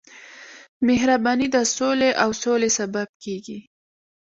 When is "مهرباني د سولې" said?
0.87-2.11